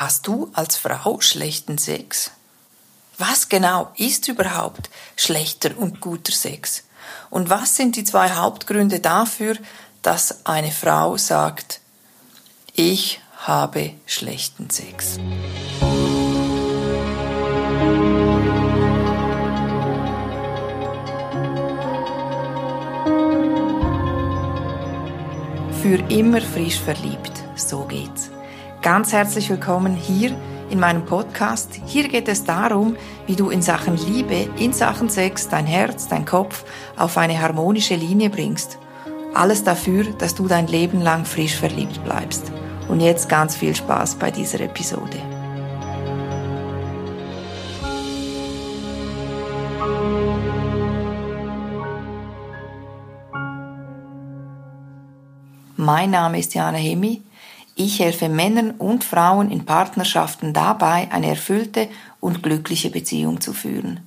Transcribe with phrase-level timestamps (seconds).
[0.00, 2.30] Hast du als Frau schlechten Sex?
[3.18, 6.84] Was genau ist überhaupt schlechter und guter Sex?
[7.30, 9.56] Und was sind die zwei Hauptgründe dafür,
[10.02, 11.80] dass eine Frau sagt,
[12.74, 15.18] ich habe schlechten Sex?
[25.82, 28.30] Für immer frisch verliebt, so geht's.
[28.88, 30.34] Ganz herzlich willkommen hier
[30.70, 31.78] in meinem Podcast.
[31.84, 32.96] Hier geht es darum,
[33.26, 36.64] wie du in Sachen Liebe, in Sachen Sex dein Herz, dein Kopf
[36.96, 38.78] auf eine harmonische Linie bringst.
[39.34, 42.50] Alles dafür, dass du dein Leben lang frisch verliebt bleibst.
[42.88, 45.18] Und jetzt ganz viel Spaß bei dieser Episode.
[55.76, 57.20] Mein Name ist Jana Hemi
[57.78, 61.88] ich helfe Männern und Frauen in Partnerschaften dabei, eine erfüllte
[62.20, 64.00] und glückliche Beziehung zu führen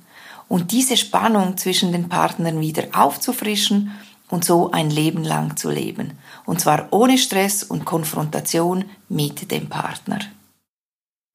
[0.52, 3.90] und diese Spannung zwischen den Partnern wieder aufzufrischen
[4.28, 6.18] und so ein Leben lang zu leben.
[6.44, 10.18] Und zwar ohne Stress und Konfrontation mit dem Partner.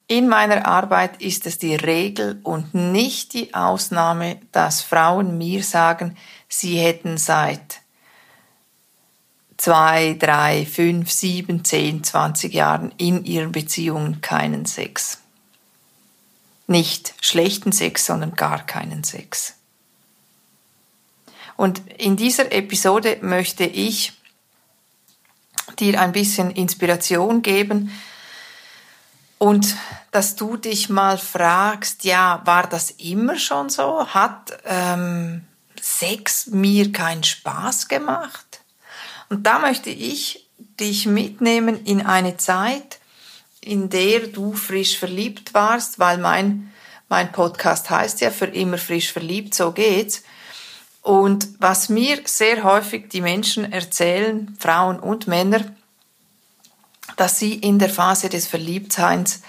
[0.07, 6.15] In meiner Arbeit ist es die Regel und nicht die Ausnahme, dass Frauen mir sagen,
[6.47, 7.81] sie hätten seit
[9.57, 15.19] zwei, drei, fünf, sieben, zehn, zwanzig Jahren in ihren Beziehungen keinen Sex.
[16.67, 19.55] Nicht schlechten Sex, sondern gar keinen Sex.
[21.55, 24.13] Und in dieser Episode möchte ich
[25.79, 27.91] dir ein bisschen Inspiration geben
[29.37, 29.75] und
[30.11, 34.07] dass du dich mal fragst, ja, war das immer schon so?
[34.07, 35.45] Hat ähm,
[35.79, 38.46] Sex mir keinen Spaß gemacht?
[39.29, 40.47] Und da möchte ich
[40.79, 42.99] dich mitnehmen in eine Zeit,
[43.61, 46.71] in der du frisch verliebt warst, weil mein,
[47.09, 50.23] mein Podcast heißt ja für immer frisch verliebt, so geht's.
[51.01, 55.61] Und was mir sehr häufig die Menschen erzählen, Frauen und Männer,
[57.15, 59.41] dass sie in der Phase des Verliebtseins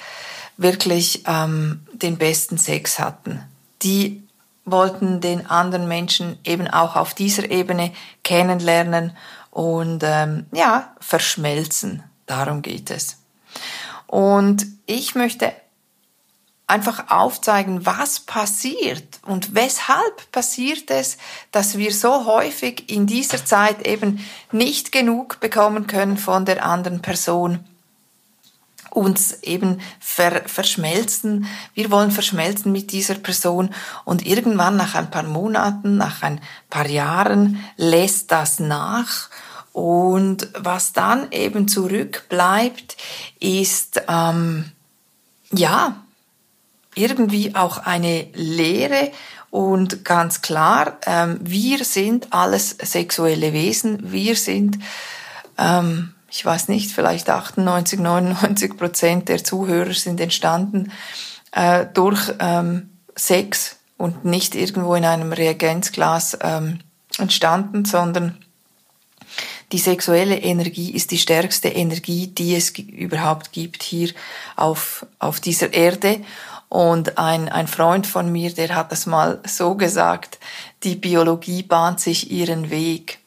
[0.57, 3.43] wirklich ähm, den besten Sex hatten.
[3.83, 4.23] Die
[4.65, 7.93] wollten den anderen Menschen eben auch auf dieser Ebene
[8.25, 9.17] kennenlernen
[9.51, 12.03] und ähm, ja, verschmelzen.
[12.27, 13.19] Darum geht es.
[14.07, 15.53] Und ich möchte
[16.67, 21.17] einfach aufzeigen, was passiert und weshalb passiert es,
[21.51, 27.01] dass wir so häufig in dieser Zeit eben nicht genug bekommen können von der anderen
[27.01, 27.65] Person
[28.91, 31.47] uns eben ver verschmelzen.
[31.75, 33.71] Wir wollen verschmelzen mit dieser Person
[34.05, 36.41] und irgendwann nach ein paar Monaten, nach ein
[36.71, 39.29] paar Jahren lässt das nach
[39.73, 42.97] und was dann eben zurückbleibt,
[43.39, 44.73] ist ähm,
[45.53, 46.03] ja
[46.95, 49.13] irgendwie auch eine Lehre
[49.51, 54.79] und ganz klar, ähm, wir sind alles sexuelle Wesen, wir sind
[55.57, 60.93] ähm, ich weiß nicht, vielleicht 98, 99 Prozent der Zuhörer sind entstanden
[61.53, 66.81] äh, durch ähm, Sex und nicht irgendwo in einem Reagenzglas ähm,
[67.19, 68.39] entstanden, sondern
[69.73, 74.11] die sexuelle Energie ist die stärkste Energie, die es überhaupt gibt hier
[74.57, 76.21] auf, auf dieser Erde.
[76.71, 80.39] Und ein, ein Freund von mir, der hat das mal so gesagt,
[80.85, 83.19] die Biologie bahnt sich ihren Weg.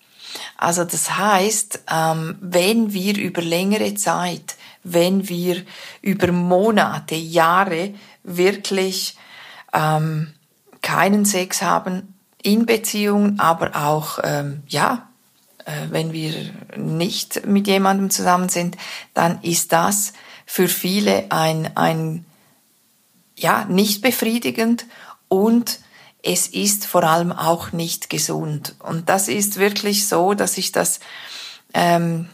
[0.62, 5.64] Also das heißt, ähm, wenn wir über längere Zeit, wenn wir
[6.04, 9.18] über Monate, Jahre wirklich
[9.74, 10.34] ähm,
[10.84, 12.14] keinen Sex haben
[12.44, 15.10] in Beziehungen, aber auch ähm, ja,
[15.66, 16.32] äh, wenn wir
[16.78, 18.78] nicht mit jemandem zusammen sind,
[19.16, 20.14] dann ist das
[20.46, 22.24] für viele ein ein
[23.36, 24.86] ja nicht befriedigend
[25.28, 25.80] und
[26.24, 28.76] es ist vor allem auch nicht gesund.
[28.80, 31.00] Und das ist wirklich so, dass ich das
[31.74, 32.30] ähm,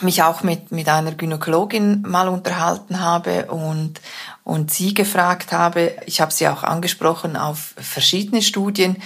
[0.00, 4.00] mich auch mit, mit einer Gynäkologin mal unterhalten habe und,
[4.42, 8.96] und sie gefragt habe, ich habe sie auch angesprochen auf verschiedene Studien,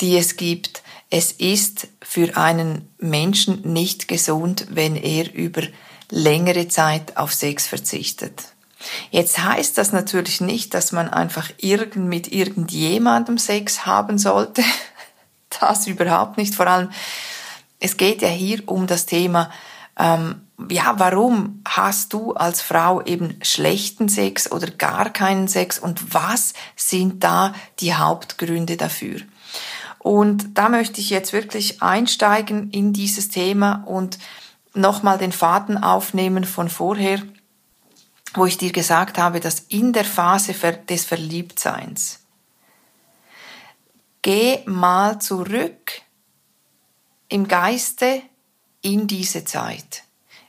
[0.00, 0.82] die es gibt.
[1.10, 5.62] Es ist für einen Menschen nicht gesund, wenn er über
[6.10, 8.51] längere Zeit auf Sex verzichtet.
[9.10, 14.62] Jetzt heißt das natürlich nicht, dass man einfach irgend mit irgendjemandem Sex haben sollte.
[15.60, 16.54] Das überhaupt nicht.
[16.54, 16.88] Vor allem,
[17.78, 19.50] es geht ja hier um das Thema,
[19.98, 26.14] ähm, ja, warum hast du als Frau eben schlechten Sex oder gar keinen Sex und
[26.14, 29.20] was sind da die Hauptgründe dafür?
[29.98, 34.18] Und da möchte ich jetzt wirklich einsteigen in dieses Thema und
[34.74, 37.22] nochmal den Faden aufnehmen von vorher
[38.34, 40.54] wo ich dir gesagt habe, dass in der Phase
[40.88, 42.20] des Verliebtseins,
[44.22, 46.02] geh mal zurück
[47.28, 48.22] im Geiste
[48.80, 50.04] in diese Zeit.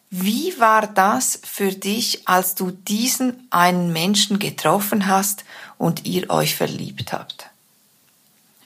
[0.09, 5.43] Wie war das für dich, als du diesen einen Menschen getroffen hast
[5.77, 7.49] und ihr euch verliebt habt?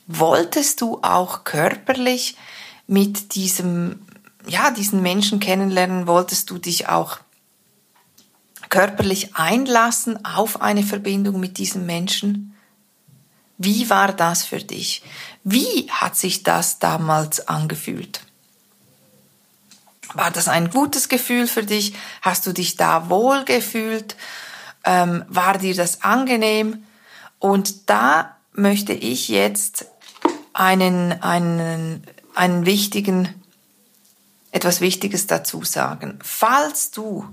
[0.08, 2.36] Wolltest du auch körperlich
[2.86, 4.06] mit diesem,
[4.46, 6.08] ja, diesen Menschen kennenlernen?
[6.08, 7.20] Wolltest du dich auch
[8.70, 12.56] körperlich einlassen auf eine Verbindung mit diesem Menschen?
[13.58, 15.04] Wie war das für dich?
[15.44, 18.22] Wie hat sich das damals angefühlt?
[20.14, 21.94] War das ein gutes Gefühl für dich?
[22.22, 24.16] Hast du dich da wohl gefühlt?
[24.84, 26.86] Ähm, war dir das angenehm?
[27.40, 29.86] Und da möchte ich jetzt
[30.54, 32.04] einen, einen,
[32.36, 33.42] einen wichtigen,
[34.52, 36.20] etwas Wichtiges dazu sagen.
[36.24, 37.28] Falls du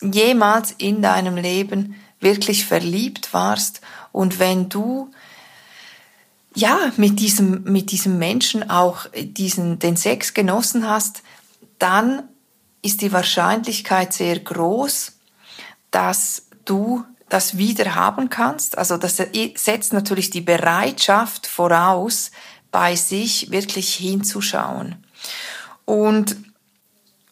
[0.00, 3.80] jemals in deinem Leben wirklich verliebt warst
[4.12, 5.10] und wenn du
[6.54, 11.22] ja mit diesem mit diesem Menschen auch diesen den Sex genossen hast,
[11.78, 12.22] dann
[12.82, 15.18] ist die Wahrscheinlichkeit sehr groß,
[15.90, 18.78] dass du das wieder haben kannst.
[18.78, 22.30] Also das setzt natürlich die Bereitschaft voraus,
[22.70, 25.04] bei sich wirklich hinzuschauen.
[25.84, 26.36] Und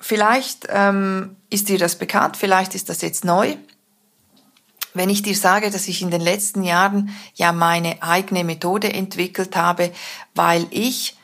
[0.00, 3.56] vielleicht ähm, ist dir das bekannt, vielleicht ist das jetzt neu.
[4.92, 9.56] Wenn ich dir sage, dass ich in den letzten Jahren ja meine eigene Methode entwickelt
[9.56, 9.92] habe,
[10.34, 11.16] weil ich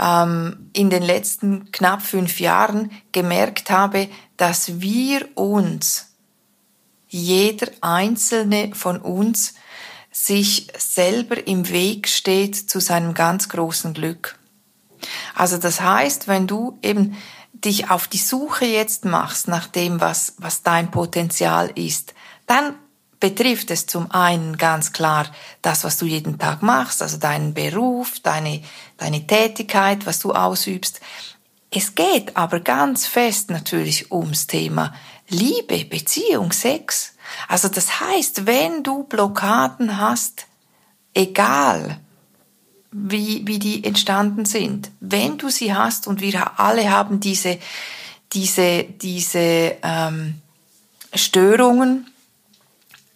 [0.00, 6.12] ähm, in den letzten knapp fünf Jahren gemerkt habe, dass wir uns,
[7.08, 9.54] jeder einzelne von uns,
[10.10, 14.38] sich selber im Weg steht zu seinem ganz großen Glück.
[15.34, 17.16] Also das heißt, wenn du eben
[17.64, 22.14] dich auf die Suche jetzt machst nach dem, was, was dein Potenzial ist,
[22.46, 22.74] dann
[23.20, 25.26] betrifft es zum einen ganz klar
[25.62, 28.62] das, was du jeden Tag machst, also deinen Beruf, deine,
[28.98, 31.00] deine Tätigkeit, was du ausübst.
[31.70, 34.94] Es geht aber ganz fest natürlich ums Thema
[35.28, 37.14] Liebe, Beziehung, Sex.
[37.48, 40.46] Also das heißt, wenn du Blockaden hast,
[41.14, 42.00] egal
[42.98, 47.58] wie, wie die entstanden sind, wenn du sie hast und wir alle haben diese,
[48.32, 50.40] diese, diese ähm,
[51.14, 52.06] Störungen,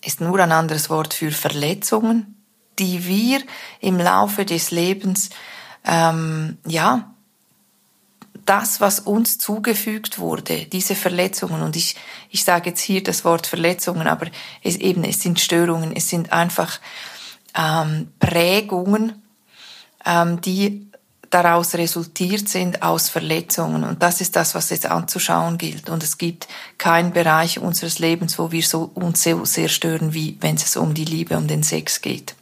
[0.04, 2.42] ist nur ein anderes Wort für Verletzungen,
[2.78, 3.42] die wir
[3.80, 5.30] im Laufe des Lebens,
[5.84, 7.14] ähm, ja,
[8.46, 11.96] das, was uns zugefügt wurde, diese Verletzungen, und ich,
[12.30, 14.26] ich sage jetzt hier das Wort Verletzungen, aber
[14.62, 16.80] es eben, es sind Störungen, es sind einfach
[17.54, 19.22] ähm, Prägungen,
[20.04, 20.86] ähm, die
[21.30, 23.84] daraus resultiert sind aus Verletzungen.
[23.84, 25.88] Und das ist das, was jetzt anzuschauen gilt.
[25.88, 30.36] Und es gibt keinen Bereich unseres Lebens, wo wir so, uns so sehr stören, wie
[30.40, 32.34] wenn es um die Liebe, um den Sex geht.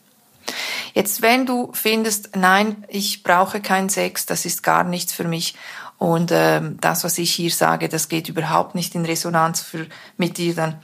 [0.94, 5.54] Jetzt, wenn du findest, nein, ich brauche keinen Sex, das ist gar nichts für mich
[5.98, 10.38] und ähm, das, was ich hier sage, das geht überhaupt nicht in Resonanz für, mit
[10.38, 10.80] dir, dann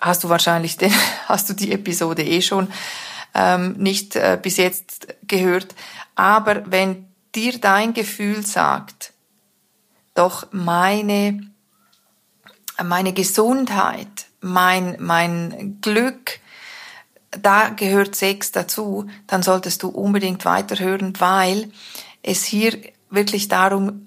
[0.00, 0.92] hast du wahrscheinlich den,
[1.28, 2.68] hast du die Episode eh schon
[3.36, 5.74] ähm, nicht äh, bis jetzt gehört.
[6.14, 9.12] Aber wenn dir dein Gefühl sagt,
[10.14, 11.50] doch meine,
[12.82, 14.08] meine Gesundheit,
[14.40, 16.40] mein, mein Glück,
[17.30, 21.70] da gehört Sex dazu, dann solltest du unbedingt weiterhören, weil
[22.22, 22.78] es hier
[23.10, 24.06] wirklich darum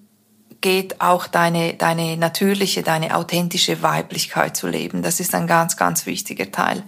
[0.61, 5.03] geht, auch deine, deine natürliche, deine authentische Weiblichkeit zu leben.
[5.03, 6.83] Das ist ein ganz, ganz wichtiger Teil.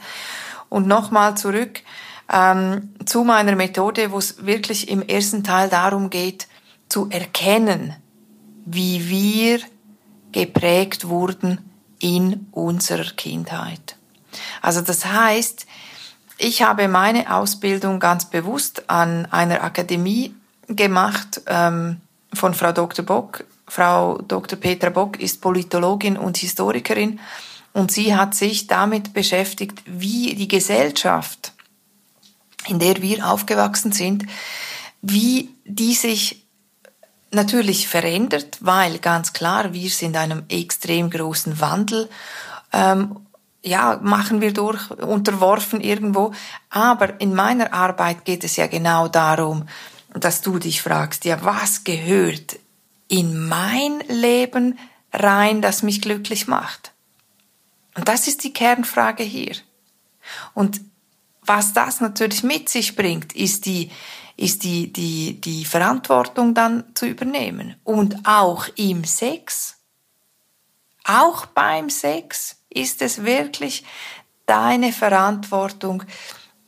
[0.69, 1.81] Und nochmal zurück
[2.31, 6.47] ähm, zu meiner Methode, wo es wirklich im ersten Teil darum geht,
[6.87, 7.95] zu erkennen,
[8.65, 9.59] wie wir
[10.31, 11.59] geprägt wurden
[11.99, 13.95] in unserer Kindheit.
[14.61, 15.65] Also das heißt,
[16.37, 20.33] ich habe meine Ausbildung ganz bewusst an einer Akademie
[20.67, 21.97] gemacht ähm,
[22.33, 23.05] von Frau Dr.
[23.05, 23.43] Bock.
[23.67, 24.57] Frau Dr.
[24.57, 27.19] Petra Bock ist Politologin und Historikerin
[27.73, 31.50] und sie hat sich damit beschäftigt, wie die Gesellschaft
[32.67, 34.25] in der wir aufgewachsen sind,
[35.01, 36.45] wie die sich
[37.31, 42.09] natürlich verändert, weil ganz klar, wir sind einem extrem großen Wandel,
[42.73, 43.17] ähm,
[43.63, 46.33] ja, machen wir durch, unterworfen irgendwo.
[46.69, 49.67] Aber in meiner Arbeit geht es ja genau darum,
[50.13, 52.57] dass du dich fragst, ja, was gehört
[53.07, 54.79] in mein Leben
[55.13, 56.91] rein, das mich glücklich macht?
[57.95, 59.55] Und das ist die Kernfrage hier.
[60.53, 60.81] Und
[61.43, 63.91] was das natürlich mit sich bringt, ist die,
[64.37, 67.75] ist die, die, die Verantwortung dann zu übernehmen.
[67.83, 69.77] Und auch im Sex,
[71.03, 73.83] auch beim Sex, ist es wirklich
[74.45, 76.03] deine Verantwortung,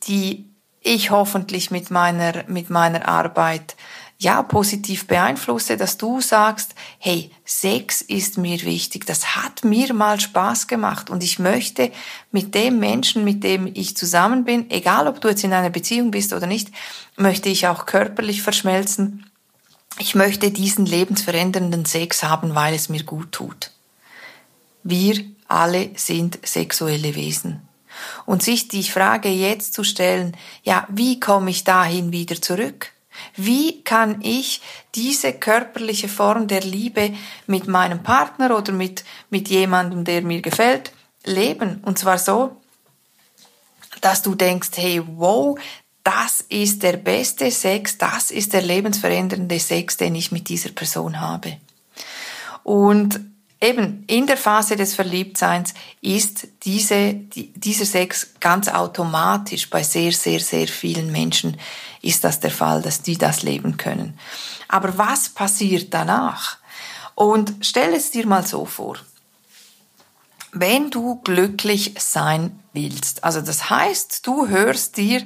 [0.06, 0.48] die
[0.80, 3.76] ich hoffentlich mit meiner, mit meiner Arbeit
[4.24, 10.18] ja, positiv beeinflusse, dass du sagst, hey, Sex ist mir wichtig, das hat mir mal
[10.18, 11.92] Spaß gemacht und ich möchte
[12.32, 16.10] mit dem Menschen, mit dem ich zusammen bin, egal ob du jetzt in einer Beziehung
[16.10, 16.70] bist oder nicht,
[17.16, 19.26] möchte ich auch körperlich verschmelzen.
[19.98, 23.70] Ich möchte diesen lebensverändernden Sex haben, weil es mir gut tut.
[24.82, 27.60] Wir alle sind sexuelle Wesen.
[28.26, 32.93] Und sich die Frage jetzt zu stellen, ja, wie komme ich dahin wieder zurück?
[33.36, 34.60] Wie kann ich
[34.94, 37.14] diese körperliche Form der Liebe
[37.46, 40.92] mit meinem Partner oder mit, mit jemandem, der mir gefällt,
[41.24, 41.80] leben?
[41.84, 42.56] Und zwar so,
[44.00, 45.58] dass du denkst, hey, wow,
[46.02, 51.20] das ist der beste Sex, das ist der lebensverändernde Sex, den ich mit dieser Person
[51.20, 51.56] habe.
[52.62, 53.20] Und
[53.64, 60.12] eben in der Phase des Verliebtseins ist diese, die, dieser Sex ganz automatisch bei sehr,
[60.12, 61.56] sehr, sehr vielen Menschen
[62.02, 64.18] ist das der Fall, dass die das leben können.
[64.68, 66.58] Aber was passiert danach?
[67.14, 68.98] Und stell es dir mal so vor.
[70.52, 75.22] Wenn du glücklich sein willst, also das heißt, du hörst dir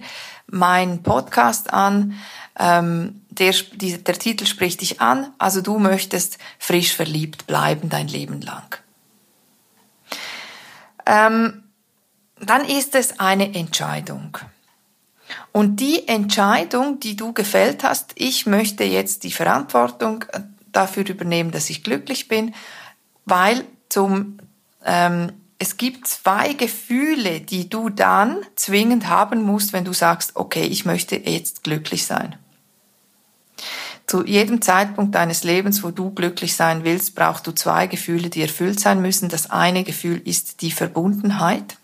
[0.46, 2.14] meinen Podcast an,
[2.58, 8.08] ähm, der, die, der Titel spricht dich an, also du möchtest frisch verliebt bleiben dein
[8.08, 8.78] Leben lang.
[11.06, 11.62] Ähm,
[12.40, 14.38] dann ist es eine Entscheidung.
[15.52, 20.40] Und die Entscheidung, die du gefällt hast, ich möchte jetzt die Verantwortung äh,
[20.72, 22.54] dafür übernehmen, dass ich glücklich bin,
[23.24, 24.38] weil zum
[24.84, 30.64] ähm, es gibt zwei Gefühle, die du dann zwingend haben musst, wenn du sagst, okay,
[30.64, 32.36] ich möchte jetzt glücklich sein.
[34.08, 38.40] Zu jedem Zeitpunkt deines Lebens, wo du glücklich sein willst, brauchst du zwei Gefühle, die
[38.40, 39.28] erfüllt sein müssen.
[39.28, 41.76] Das eine Gefühl ist die Verbundenheit.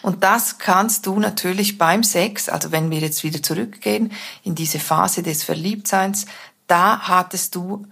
[0.00, 4.12] Und das kannst du natürlich beim Sex, also wenn wir jetzt wieder zurückgehen
[4.44, 6.26] in diese Phase des Verliebtseins,
[6.68, 7.88] da hattest du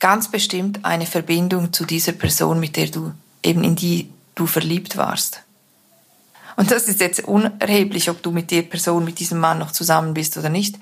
[0.00, 3.12] ganz bestimmt eine Verbindung zu dieser Person, mit der du
[3.44, 5.43] eben in die du verliebt warst.
[6.56, 10.14] Und das ist jetzt unerheblich, ob du mit der Person, mit diesem Mann noch zusammen
[10.14, 10.76] bist oder nicht.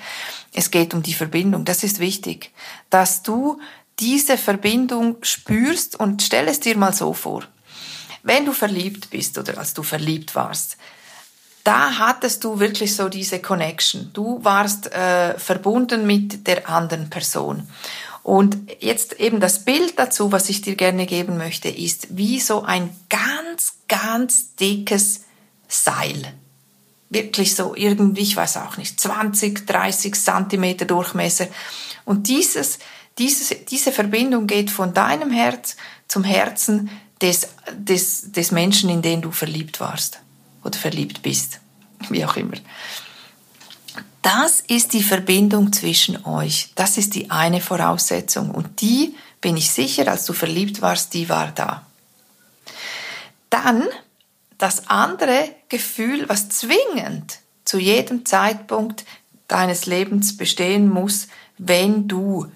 [0.52, 1.64] Es geht um die Verbindung.
[1.64, 2.50] Das ist wichtig,
[2.90, 3.60] dass du
[3.98, 7.44] diese Verbindung spürst und stell es dir mal so vor.
[8.22, 10.76] Wenn du verliebt bist oder als du verliebt warst,
[11.64, 14.10] da hattest du wirklich so diese Connection.
[14.12, 17.68] Du warst äh, verbunden mit der anderen Person.
[18.22, 22.62] Und jetzt eben das Bild dazu, was ich dir gerne geben möchte, ist wie so
[22.62, 25.22] ein ganz, ganz dickes
[25.72, 26.34] Seil.
[27.10, 31.46] Wirklich so irgendwie, ich weiß auch nicht, 20, 30 Zentimeter Durchmesser.
[32.04, 32.78] Und dieses,
[33.18, 35.76] dieses, diese Verbindung geht von deinem Herz
[36.08, 40.20] zum Herzen des, des, des Menschen, in den du verliebt warst
[40.64, 41.60] oder verliebt bist,
[42.08, 42.56] wie auch immer.
[44.22, 46.70] Das ist die Verbindung zwischen euch.
[46.76, 48.50] Das ist die eine Voraussetzung.
[48.50, 51.84] Und die, bin ich sicher, als du verliebt warst, die war da.
[53.50, 53.88] Dann
[54.62, 59.04] das andere Gefühl, was zwingend zu jedem Zeitpunkt
[59.48, 61.26] deines Lebens bestehen muss,
[61.58, 62.46] wenn du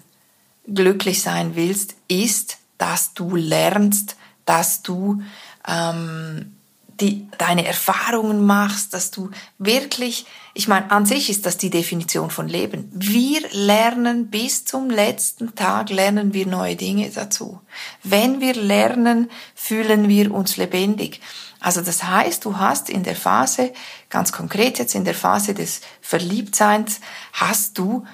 [0.65, 5.21] glücklich sein willst, ist, dass du lernst, dass du
[5.67, 6.57] ähm,
[6.99, 12.31] die, deine Erfahrungen machst, dass du wirklich, ich meine, an sich ist das die Definition
[12.31, 12.89] von Leben.
[12.93, 17.61] Wir lernen bis zum letzten Tag, lernen wir neue Dinge dazu.
[18.03, 21.21] Wenn wir lernen, fühlen wir uns lebendig.
[21.59, 23.73] Also das heißt, du hast in der Phase,
[24.09, 26.99] ganz konkret jetzt in der Phase des Verliebtseins,
[27.33, 28.05] hast du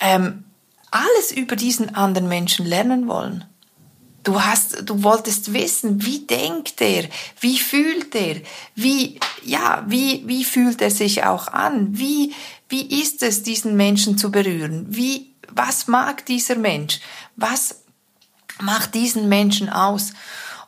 [0.00, 0.44] ähm,
[0.90, 3.44] alles über diesen anderen Menschen lernen wollen.
[4.22, 7.08] Du hast, du wolltest wissen, wie denkt er,
[7.40, 8.36] wie fühlt er,
[8.74, 12.34] wie, ja, wie, wie fühlt er sich auch an, wie,
[12.68, 17.00] wie ist es, diesen Menschen zu berühren, wie, was mag dieser Mensch,
[17.36, 17.82] was
[18.60, 20.12] macht diesen Menschen aus?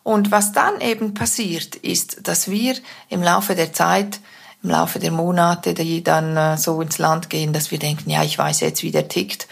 [0.02, 2.75] Und was dann eben passiert, ist, dass wir
[3.09, 4.21] im Laufe der Zeit,
[4.62, 8.23] im Laufe der Monate, die dann äh, so ins Land gehen, dass wir denken, ja,
[8.23, 9.47] ich weiß jetzt, wie der tickt.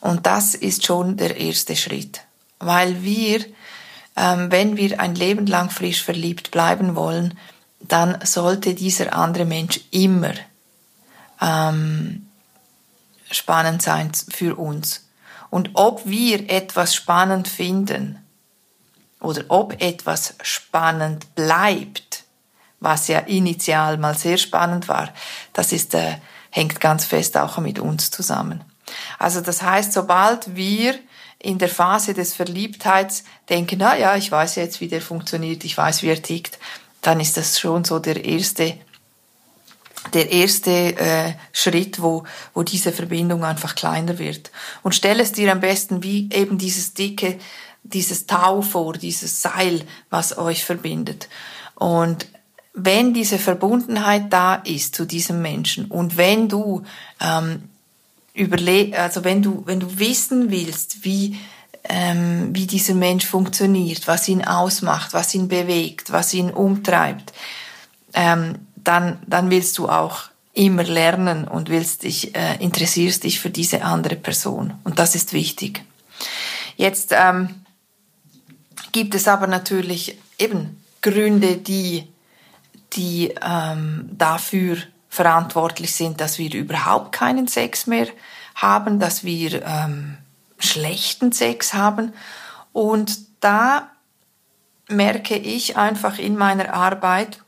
[0.00, 2.22] Und das ist schon der erste Schritt
[2.62, 3.44] weil wir,
[4.16, 7.38] ähm, wenn wir ein Leben lang frisch verliebt bleiben wollen,
[7.80, 10.32] dann sollte dieser andere Mensch immer
[11.40, 12.28] ähm,
[13.30, 15.08] spannend sein für uns.
[15.50, 18.21] Und ob wir etwas spannend finden
[19.22, 22.24] oder ob etwas spannend bleibt,
[22.80, 25.08] was ja initial mal sehr spannend war,
[25.52, 26.16] das ist, äh,
[26.50, 28.62] hängt ganz fest auch mit uns zusammen.
[29.18, 30.94] Also das heißt, sobald wir
[31.38, 35.76] in der Phase des Verliebtheits denken, na ja, ich weiß jetzt, wie der funktioniert, ich
[35.76, 36.58] weiß, wie er tickt,
[37.00, 38.78] dann ist das schon so der erste
[40.14, 42.24] der erste äh, Schritt, wo,
[42.54, 44.50] wo diese Verbindung einfach kleiner wird.
[44.82, 47.38] Und stell es dir am besten wie eben dieses dicke,
[47.82, 51.28] dieses Tau vor, dieses Seil, was euch verbindet.
[51.74, 52.26] Und
[52.74, 56.82] wenn diese Verbundenheit da ist zu diesem Menschen und wenn du
[57.20, 57.68] ähm,
[58.34, 61.38] überle also wenn du wenn du wissen willst, wie
[61.84, 67.32] ähm, wie dieser Mensch funktioniert, was ihn ausmacht, was ihn bewegt, was ihn umtreibt,
[68.14, 70.24] ähm, dann dann willst du auch
[70.54, 75.34] immer lernen und willst dich äh, interessierst dich für diese andere Person und das ist
[75.34, 75.84] wichtig.
[76.76, 77.61] Jetzt ähm,
[78.92, 82.12] gibt es aber natürlich eben Gründe, die
[82.94, 84.76] die ähm, dafür
[85.08, 88.08] verantwortlich sind, dass wir überhaupt keinen Sex mehr
[88.54, 90.18] haben, dass wir ähm,
[90.58, 92.12] schlechten Sex haben.
[92.72, 93.90] Und da
[94.88, 97.42] merke ich einfach in meiner Arbeit,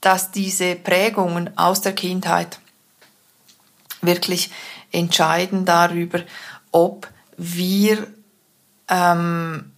[0.00, 2.58] dass diese Prägungen aus der Kindheit
[4.00, 4.50] wirklich
[4.90, 6.20] entscheiden darüber,
[6.72, 8.06] ob wir
[8.92, 9.72] ähm,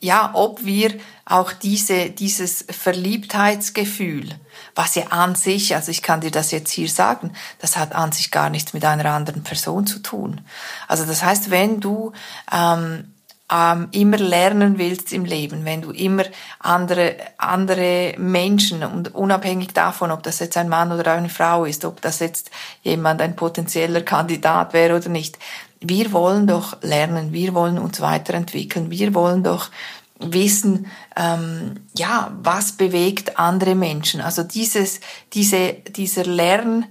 [0.00, 0.92] ja, ob wir
[1.24, 4.28] auch diese, dieses Verliebtheitsgefühl,
[4.74, 8.12] was ja an sich, also ich kann dir das jetzt hier sagen, das hat an
[8.12, 10.42] sich gar nichts mit einer anderen Person zu tun.
[10.88, 12.12] Also das heißt, wenn du
[12.52, 13.14] ähm,
[13.50, 16.24] ähm, immer lernen willst im Leben, wenn du immer
[16.58, 21.84] andere, andere Menschen und unabhängig davon, ob das jetzt ein Mann oder eine Frau ist,
[21.84, 22.50] ob das jetzt
[22.82, 25.38] jemand ein potenzieller Kandidat wäre oder nicht,
[25.88, 29.70] wir wollen doch lernen, wir wollen uns weiterentwickeln, wir wollen doch
[30.18, 30.86] wissen,
[31.16, 34.20] ähm, ja, was bewegt andere Menschen.
[34.20, 35.00] Also dieses,
[35.32, 36.86] diese, dieser Lern,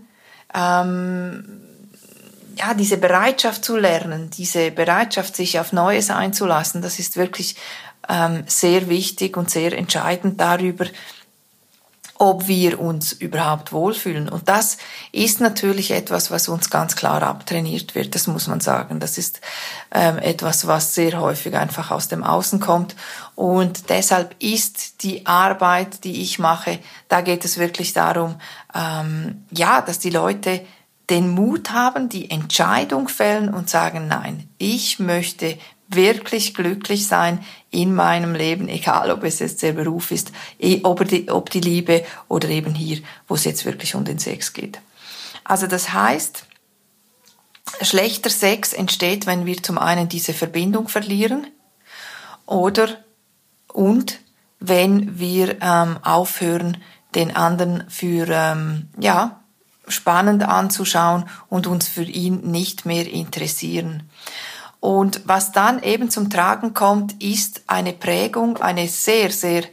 [0.54, 1.62] ähm,
[2.58, 7.56] ja, diese Bereitschaft zu lernen, diese Bereitschaft, sich auf Neues einzulassen, das ist wirklich
[8.08, 10.86] ähm, sehr wichtig und sehr entscheidend darüber,
[12.24, 14.30] ob wir uns überhaupt wohlfühlen.
[14.30, 14.78] Und das
[15.12, 19.02] ist natürlich etwas, was uns ganz klar abtrainiert wird, das muss man sagen.
[19.02, 19.42] Das ist
[19.92, 22.96] ähm, etwas, was sehr häufig einfach aus dem Außen kommt.
[23.36, 28.36] Und deshalb ist die Arbeit, die ich mache, da geht es wirklich darum,
[28.74, 30.66] ähm, ja, dass die Leute
[31.10, 35.58] den Mut haben, die Entscheidung fällen und sagen, nein, ich möchte
[35.90, 37.44] wirklich glücklich sein
[37.74, 42.50] in meinem Leben, egal ob es jetzt der Beruf ist, eh, ob die, Liebe oder
[42.50, 44.80] eben hier, wo es jetzt wirklich um den Sex geht.
[45.44, 46.46] Also das heißt,
[47.82, 51.48] schlechter Sex entsteht, wenn wir zum einen diese Verbindung verlieren
[52.46, 52.90] oder
[53.68, 54.20] und
[54.60, 56.78] wenn wir ähm, aufhören,
[57.16, 59.44] den anderen für ähm, ja
[59.88, 64.10] spannend anzuschauen und uns für ihn nicht mehr interessieren.
[64.84, 69.64] Und was dann eben zum Tragen kommt, ist eine Prägung, eine sehr, sehr,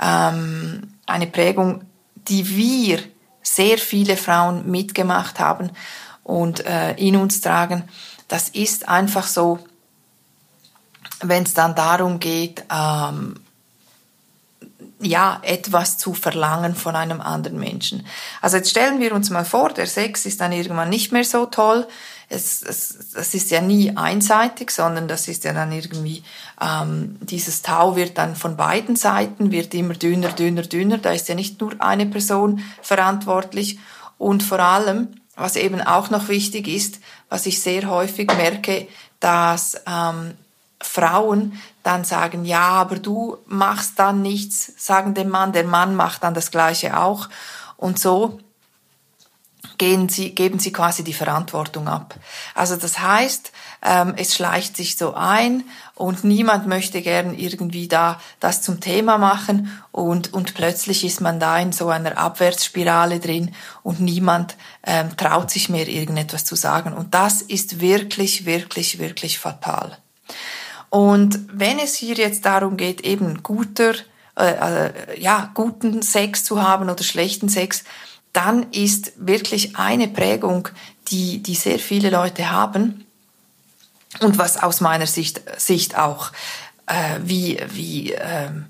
[0.00, 1.82] ähm, eine Prägung,
[2.14, 3.00] die wir
[3.42, 5.70] sehr viele Frauen mitgemacht haben
[6.22, 7.84] und äh, in uns tragen.
[8.28, 9.58] Das ist einfach so,
[11.20, 13.34] wenn es dann darum geht, ähm,
[14.98, 18.06] ja, etwas zu verlangen von einem anderen Menschen.
[18.40, 21.44] Also jetzt stellen wir uns mal vor, der Sex ist dann irgendwann nicht mehr so
[21.44, 21.86] toll.
[22.28, 26.24] Es, es, das ist ja nie einseitig, sondern das ist ja dann irgendwie,
[26.60, 30.98] ähm, dieses Tau wird dann von beiden Seiten, wird immer dünner, dünner, dünner.
[30.98, 33.78] Da ist ja nicht nur eine Person verantwortlich.
[34.18, 38.88] Und vor allem, was eben auch noch wichtig ist, was ich sehr häufig merke,
[39.20, 40.34] dass ähm,
[40.80, 46.24] Frauen dann sagen, ja, aber du machst dann nichts, sagen dem Mann, der Mann macht
[46.24, 47.28] dann das Gleiche auch.
[47.76, 48.38] Und so
[49.78, 52.14] gehen sie, geben sie quasi die Verantwortung ab.
[52.54, 58.20] Also das heißt, ähm, es schleicht sich so ein und niemand möchte gern irgendwie da
[58.40, 63.54] das zum Thema machen und, und plötzlich ist man da in so einer Abwärtsspirale drin
[63.82, 64.56] und niemand
[64.86, 66.92] ähm, traut sich mehr irgendetwas zu sagen.
[66.92, 69.98] Und das ist wirklich, wirklich, wirklich fatal.
[70.94, 73.94] Und wenn es hier jetzt darum geht, eben guter,
[74.38, 77.82] äh, äh, ja, guten Sex zu haben oder schlechten Sex,
[78.34, 80.68] dann ist wirklich eine Prägung,
[81.08, 83.06] die, die sehr viele Leute haben
[84.20, 86.32] und was aus meiner Sicht, Sicht auch,
[86.86, 88.66] äh, wie, wie, ähm,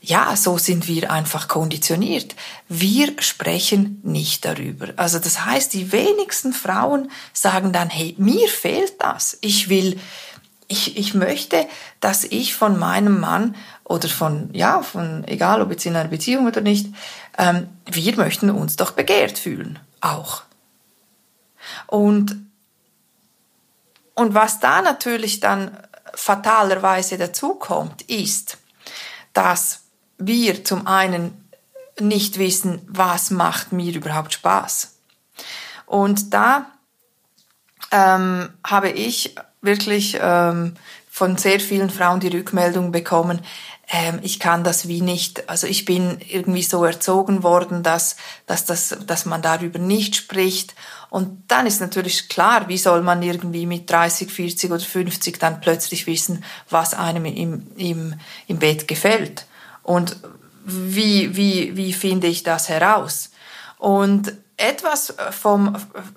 [0.00, 2.34] ja, so sind wir einfach konditioniert.
[2.68, 4.88] Wir sprechen nicht darüber.
[4.96, 9.38] Also das heißt, die wenigsten Frauen sagen dann, hey, mir fehlt das.
[9.42, 10.00] Ich will,
[10.72, 11.66] ich, ich möchte,
[12.00, 13.54] dass ich von meinem Mann
[13.84, 16.86] oder von, ja, von, egal ob jetzt in einer Beziehung oder nicht,
[17.38, 19.78] ähm, wir möchten uns doch begehrt fühlen.
[20.00, 20.42] Auch.
[21.86, 22.42] Und
[24.14, 25.76] und was da natürlich dann
[26.14, 28.58] fatalerweise dazukommt, ist,
[29.32, 29.84] dass
[30.18, 31.48] wir zum einen
[31.98, 34.96] nicht wissen, was macht mir überhaupt Spaß.
[35.86, 36.66] Und da
[37.90, 40.74] ähm, habe ich wirklich ähm,
[41.10, 43.40] von sehr vielen Frauen die Rückmeldung bekommen,
[43.92, 48.64] ähm, ich kann das wie nicht, also ich bin irgendwie so erzogen worden, dass, dass,
[48.64, 50.74] das, dass man darüber nicht spricht.
[51.10, 55.60] Und dann ist natürlich klar, wie soll man irgendwie mit 30, 40 oder 50 dann
[55.60, 58.14] plötzlich wissen, was einem im, im,
[58.46, 59.46] im Bett gefällt.
[59.82, 60.16] Und
[60.64, 63.30] wie, wie, wie finde ich das heraus?
[63.78, 65.76] Und etwas vom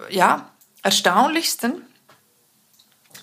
[0.10, 0.50] ja,
[0.84, 1.82] Erstaunlichsten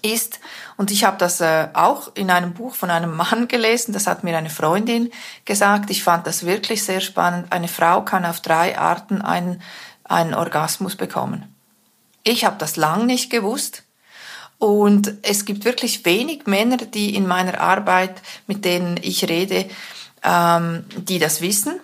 [0.03, 0.41] ist,
[0.77, 4.25] und ich habe das äh, auch in einem Buch von einem Mann gelesen, das hat
[4.25, 5.11] mir eine Freundin
[5.45, 9.63] gesagt, ich fand das wirklich sehr spannend, eine Frau kann auf drei Arten einen,
[10.05, 11.55] einen Orgasmus bekommen.
[12.25, 13.85] Ich habe das lang nicht gewusst.
[14.59, 19.69] Und es gibt wirklich wenig Männer, die in meiner Arbeit, mit denen ich rede,
[20.23, 21.81] ähm, die das wissen.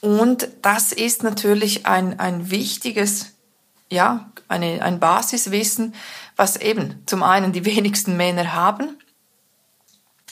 [0.00, 3.32] Und das ist natürlich ein, ein wichtiges,
[3.90, 5.94] ja, eine, ein Basiswissen,
[6.38, 8.96] was eben zum einen die wenigsten Männer haben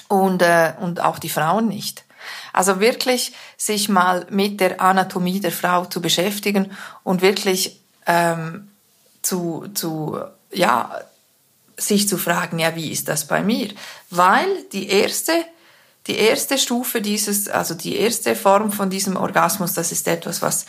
[0.08, 2.04] und, äh, und auch die Frauen nicht.
[2.52, 6.70] Also wirklich sich mal mit der Anatomie der Frau zu beschäftigen
[7.02, 8.68] und wirklich ähm,
[9.22, 10.18] zu, zu,
[10.52, 10.96] ja,
[11.76, 13.70] sich zu fragen, ja, wie ist das bei mir?
[14.08, 15.32] Weil die erste,
[16.06, 20.66] die erste Stufe dieses, also die erste Form von diesem Orgasmus, das ist etwas, was,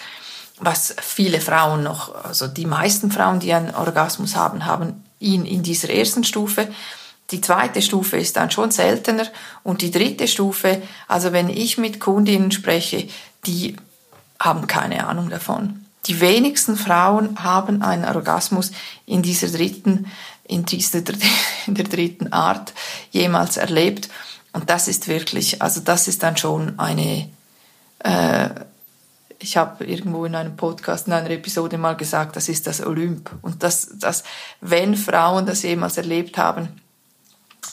[0.59, 5.63] was viele Frauen noch, also die meisten Frauen, die einen Orgasmus haben, haben ihn in
[5.63, 6.67] dieser ersten Stufe.
[7.31, 9.27] Die zweite Stufe ist dann schon seltener
[9.63, 13.07] und die dritte Stufe, also wenn ich mit Kundinnen spreche,
[13.45, 13.75] die
[14.39, 15.85] haben keine Ahnung davon.
[16.05, 18.71] Die wenigsten Frauen haben einen Orgasmus
[19.05, 20.09] in dieser dritten,
[20.45, 20.99] in dieser,
[21.67, 22.73] in der dritten Art
[23.11, 24.09] jemals erlebt.
[24.53, 27.29] Und das ist wirklich, also das ist dann schon eine,
[27.99, 28.49] äh,
[29.39, 33.31] ich habe irgendwo in einem Podcast, in einer Episode mal gesagt, das ist das Olymp.
[33.41, 34.23] Und das, das,
[34.61, 36.69] wenn Frauen das jemals erlebt haben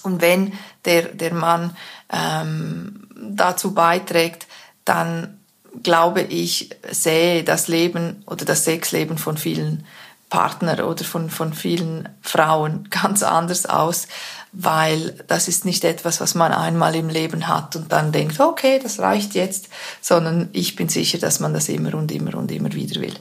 [0.02, 0.52] und wenn
[0.84, 1.76] der, der Mann
[2.12, 4.46] ähm, dazu beiträgt,
[4.84, 5.40] dann
[5.82, 9.84] glaube ich, sähe das Leben oder das Sexleben von vielen
[10.30, 14.08] Partner oder von, von vielen Frauen ganz anders aus,
[14.56, 18.78] weil das ist nicht etwas, was man einmal im Leben hat und dann denkt, okay,
[18.80, 19.68] das reicht jetzt,
[20.00, 23.14] sondern ich bin sicher, dass man das immer und immer und immer wieder will.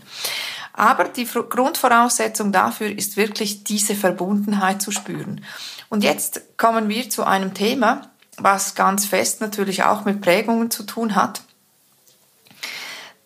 [0.73, 5.43] Aber die Grundvoraussetzung dafür ist wirklich diese Verbundenheit zu spüren.
[5.89, 10.83] Und jetzt kommen wir zu einem Thema, was ganz fest natürlich auch mit Prägungen zu
[10.83, 11.41] tun hat.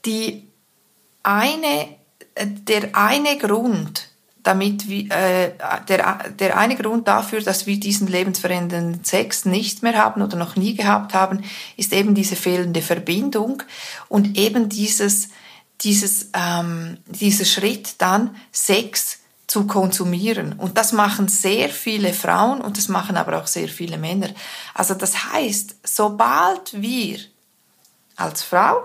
[0.05, 0.47] Die
[1.23, 1.87] eine,
[2.37, 4.09] der eine Grund,
[4.47, 5.51] damit wir, äh,
[5.89, 10.55] der, der eine Grund dafür, dass wir diesen lebensverändernden Sex nicht mehr haben oder noch
[10.55, 11.43] nie gehabt haben,
[11.75, 13.63] ist eben diese fehlende Verbindung
[14.07, 15.27] und eben dieses,
[15.81, 20.53] dieses, ähm, dieser Schritt dann Sex zu konsumieren.
[20.53, 24.29] Und das machen sehr viele Frauen und das machen aber auch sehr viele Männer.
[24.73, 27.19] Also das heißt, sobald wir
[28.15, 28.77] als Frau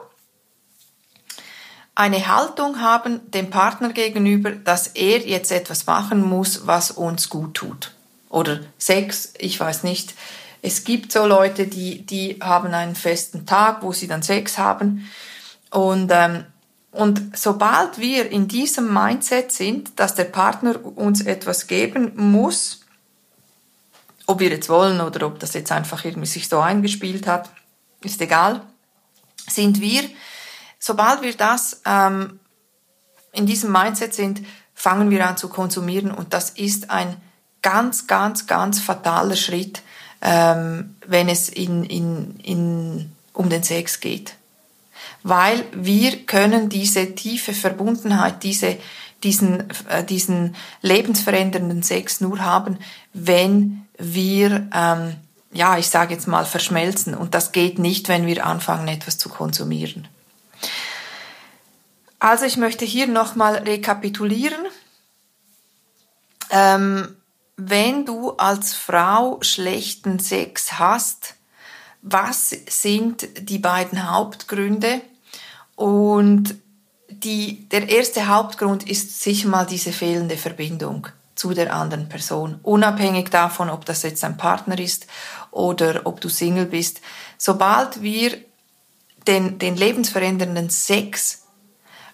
[1.94, 7.54] eine Haltung haben dem Partner gegenüber, dass er jetzt etwas machen muss, was uns gut
[7.54, 7.92] tut.
[8.30, 10.14] Oder Sex, ich weiß nicht.
[10.62, 15.10] Es gibt so Leute, die, die haben einen festen Tag, wo sie dann Sex haben.
[15.70, 16.46] Und, ähm,
[16.92, 22.80] und sobald wir in diesem Mindset sind, dass der Partner uns etwas geben muss,
[24.26, 27.50] ob wir jetzt wollen oder ob das jetzt einfach irgendwie sich so eingespielt hat,
[28.02, 28.62] ist egal,
[29.48, 30.04] sind wir
[30.82, 32.40] sobald wir das ähm,
[33.32, 34.42] in diesem Mindset sind,
[34.74, 37.16] fangen wir an zu konsumieren und das ist ein
[37.62, 39.82] ganz, ganz, ganz fataler Schritt,
[40.20, 44.34] ähm, wenn es in, in, in, um den Sex geht.
[45.22, 48.76] Weil wir können diese tiefe Verbundenheit, diese,
[49.22, 52.78] diesen, äh, diesen lebensverändernden Sex nur haben,
[53.12, 55.14] wenn wir, ähm,
[55.52, 57.14] ja, ich sage jetzt mal, verschmelzen.
[57.14, 60.08] Und das geht nicht, wenn wir anfangen, etwas zu konsumieren.
[62.22, 64.64] Also ich möchte hier nochmal rekapitulieren.
[66.50, 67.16] Ähm,
[67.56, 71.34] wenn du als Frau schlechten Sex hast,
[72.00, 75.00] was sind die beiden Hauptgründe?
[75.74, 76.54] Und
[77.08, 82.60] die, der erste Hauptgrund ist sicher mal diese fehlende Verbindung zu der anderen Person.
[82.62, 85.08] Unabhängig davon, ob das jetzt ein Partner ist
[85.50, 87.00] oder ob du Single bist.
[87.36, 88.38] Sobald wir
[89.26, 91.41] den, den lebensverändernden Sex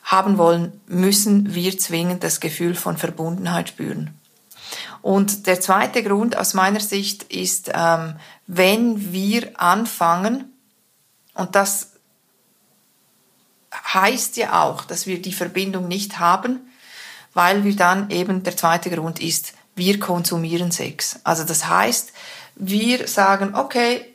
[0.08, 4.18] haben wollen, müssen wir zwingend das Gefühl von Verbundenheit spüren.
[5.02, 8.16] Und der zweite Grund aus meiner Sicht ist, ähm,
[8.46, 10.50] wenn wir anfangen,
[11.34, 11.90] und das
[13.92, 16.60] heißt ja auch, dass wir die Verbindung nicht haben,
[17.34, 21.20] weil wir dann eben, der zweite Grund ist, wir konsumieren Sex.
[21.22, 22.12] Also das heißt,
[22.56, 24.06] wir sagen, okay,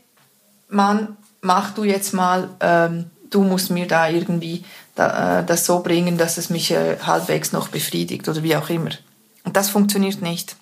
[0.69, 4.63] Mann, mach du jetzt mal, ähm, du musst mir da irgendwie
[4.95, 8.91] äh, das so bringen, dass es mich äh, halbwegs noch befriedigt oder wie auch immer.
[9.43, 10.55] Und das funktioniert nicht.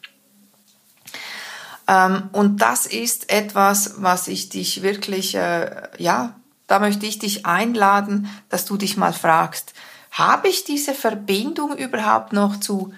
[1.87, 6.35] Ähm, und das ist etwas, was ich dich wirklich, äh, ja,
[6.67, 9.73] da möchte ich dich einladen, dass du dich mal fragst,
[10.11, 12.93] habe ich diese Verbindung überhaupt noch zu,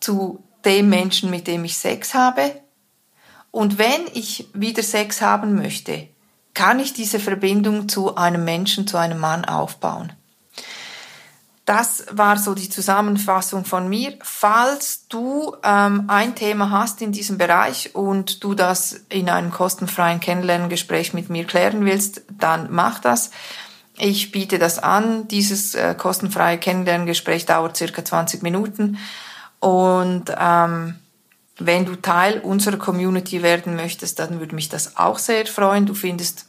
[0.00, 2.60] zu dem Menschen, mit dem ich Sex habe?
[3.50, 6.08] Und wenn ich wieder Sex haben möchte,
[6.54, 10.12] kann ich diese Verbindung zu einem Menschen, zu einem Mann aufbauen?
[11.64, 14.14] Das war so die Zusammenfassung von mir.
[14.22, 20.18] Falls du ähm, ein Thema hast in diesem Bereich und du das in einem kostenfreien
[20.18, 23.30] Kennenlerngespräch mit mir klären willst, dann mach das.
[23.96, 25.28] Ich biete das an.
[25.28, 28.98] Dieses äh, kostenfreie Kennenlerngespräch dauert circa 20 Minuten.
[29.60, 30.98] Und ähm,
[31.66, 35.86] wenn du Teil unserer Community werden möchtest, dann würde mich das auch sehr freuen.
[35.86, 36.46] Du findest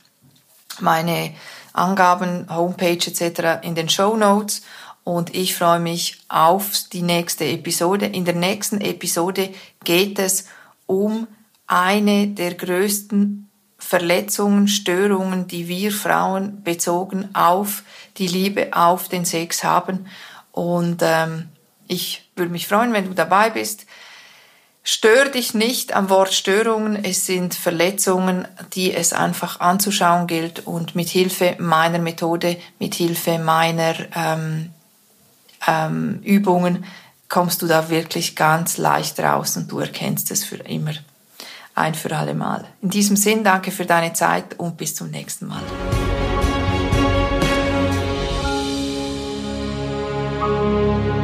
[0.80, 1.34] meine
[1.74, 3.64] Angaben, Homepage etc.
[3.64, 4.62] in den Show Notes
[5.04, 8.06] und ich freue mich auf die nächste Episode.
[8.06, 10.48] In der nächsten Episode geht es
[10.86, 11.28] um
[11.68, 17.84] eine der größten Verletzungen, Störungen, die wir Frauen bezogen auf
[18.18, 20.08] die Liebe, auf den Sex haben.
[20.52, 21.50] Und ähm,
[21.88, 23.86] ich würde mich freuen, wenn du dabei bist.
[24.86, 27.06] Stör dich nicht am Wort Störungen.
[27.06, 33.40] Es sind Verletzungen, die es einfach anzuschauen gilt und mit Hilfe meiner Methode, mit Hilfe
[33.40, 34.72] meiner ähm,
[35.66, 36.84] ähm, Übungen
[37.30, 40.94] kommst du da wirklich ganz leicht raus und du erkennst es für immer.
[41.76, 42.66] Ein für alle Mal.
[42.82, 45.62] In diesem Sinn, danke für deine Zeit und bis zum nächsten Mal.
[50.42, 51.23] Musik